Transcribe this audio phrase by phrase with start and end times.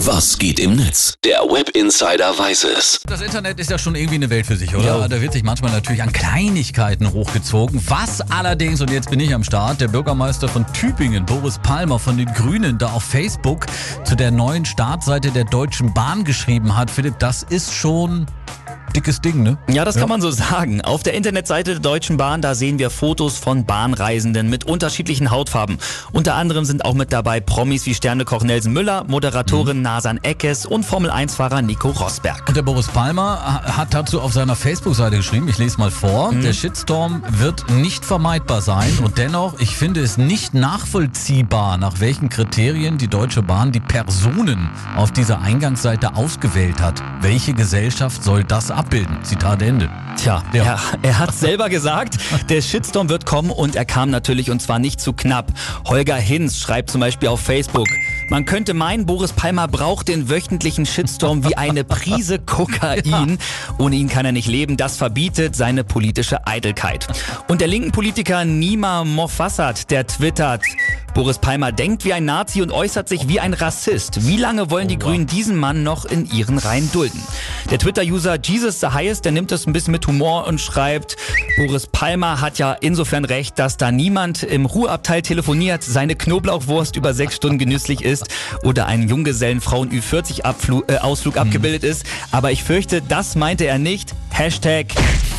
[0.00, 1.14] Was geht im Netz?
[1.24, 3.00] Der Web Insider weiß es.
[3.06, 4.84] Das Internet ist ja schon irgendwie eine Welt für sich, oder?
[4.84, 5.08] Ja.
[5.08, 7.82] Da wird sich manchmal natürlich an Kleinigkeiten hochgezogen.
[7.88, 12.18] Was allerdings, und jetzt bin ich am Start, der Bürgermeister von Tübingen, Boris Palmer von
[12.18, 13.66] den Grünen, da auf Facebook
[14.04, 16.90] zu der neuen Startseite der Deutschen Bahn geschrieben hat.
[16.90, 18.26] Philipp, das ist schon
[18.96, 19.58] dickes Ding, ne?
[19.68, 20.80] Ja, das kann man so sagen.
[20.80, 25.78] Auf der Internetseite der Deutschen Bahn, da sehen wir Fotos von Bahnreisenden mit unterschiedlichen Hautfarben.
[26.12, 30.84] Unter anderem sind auch mit dabei Promis wie Sternekoch Nelson Müller, Moderatorin Nasan Eckes und
[30.84, 32.48] Formel-1-Fahrer Nico Rosberg.
[32.48, 36.54] Und der Boris Palmer hat dazu auf seiner Facebook-Seite geschrieben, ich lese mal vor, der
[36.54, 42.96] Shitstorm wird nicht vermeidbar sein und dennoch, ich finde es nicht nachvollziehbar, nach welchen Kriterien
[42.96, 47.02] die Deutsche Bahn die Personen auf dieser Eingangsseite ausgewählt hat.
[47.20, 49.18] Welche Gesellschaft soll das abbilden?
[49.24, 49.90] Zitat Ende.
[50.16, 50.62] Tja, Ja.
[50.64, 52.18] er, er hat selber gesagt,
[52.48, 55.52] der Shitstorm wird kommen und er kam natürlich und zwar nicht zu knapp.
[55.86, 57.88] Holger Hinz schreibt zum Beispiel auf Facebook,
[58.28, 63.38] man könnte meinen, Boris Palmer braucht den wöchentlichen Shitstorm wie eine Prise Kokain.
[63.78, 64.76] Ohne ihn kann er nicht leben.
[64.76, 67.06] Das verbietet seine politische Eitelkeit.
[67.48, 70.62] Und der linken Politiker Nima Mofassat, der twittert,
[71.16, 74.26] Boris Palmer denkt wie ein Nazi und äußert sich wie ein Rassist.
[74.26, 77.22] Wie lange wollen die Grünen diesen Mann noch in ihren Reihen dulden?
[77.70, 81.16] Der Twitter-User Jesus the Highest, der nimmt das ein bisschen mit Humor und schreibt,
[81.56, 87.14] Boris Palmer hat ja insofern recht, dass da niemand im Ruheabteil telefoniert, seine Knoblauchwurst über
[87.14, 88.28] sechs Stunden genüsslich ist
[88.62, 92.04] oder ein Junggesellenfrauen Ü40-Ausflug äh, Ausflug abgebildet ist.
[92.30, 94.14] Aber ich fürchte, das meinte er nicht.
[94.28, 94.88] Hashtag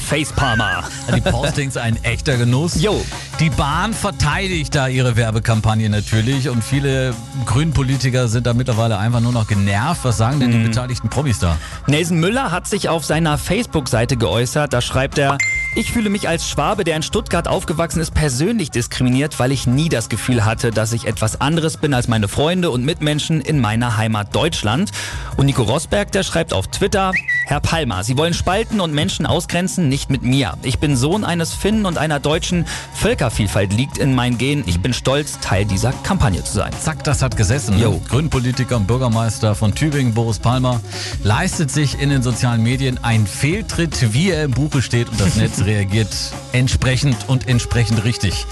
[0.08, 0.86] Facepalmer.
[1.16, 2.82] Die Postings ein echter Genuss.
[2.82, 3.06] Jo.
[3.40, 7.14] Die Bahn verteidigt da ihre Werbekampagne natürlich und viele
[7.46, 10.00] Grünpolitiker sind da mittlerweile einfach nur noch genervt.
[10.04, 11.56] Was sagen denn die beteiligten Promis da?
[11.86, 14.74] Nelson Müller hat sich auf seiner Facebook-Seite geäußert.
[14.74, 15.38] Da schreibt er,
[15.76, 19.90] ich fühle mich als Schwabe, der in Stuttgart aufgewachsen ist, persönlich diskriminiert, weil ich nie
[19.90, 23.98] das Gefühl hatte, dass ich etwas anderes bin als meine Freunde und Mitmenschen in meiner
[23.98, 24.90] Heimat Deutschland.
[25.36, 27.12] Und Nico Rosberg, der schreibt auf Twitter,
[27.50, 30.58] Herr Palmer, Sie wollen spalten und Menschen ausgrenzen, nicht mit mir.
[30.64, 32.66] Ich bin Sohn eines Finnen und einer Deutschen.
[32.94, 34.66] Völkervielfalt liegt in meinen Genen.
[34.68, 36.74] Ich bin stolz, Teil dieser Kampagne zu sein.
[36.84, 37.78] Zack, das hat gesessen.
[37.78, 37.84] Ne?
[37.84, 38.02] Jo.
[38.10, 40.82] Grünpolitiker und Bürgermeister von Tübingen, Boris Palmer,
[41.24, 45.36] leistet sich in den sozialen Medien einen Fehltritt, wie er im Buche steht und das
[45.38, 46.10] Netz reagiert
[46.52, 48.46] entsprechend und entsprechend richtig.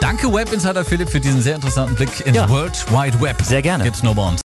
[0.00, 2.48] Danke Web Insider Philipp für diesen sehr interessanten Blick ins Ja.
[2.48, 3.40] World Wide Web.
[3.40, 3.84] Sehr gerne.
[3.84, 4.40] Gibt's nur bei uns.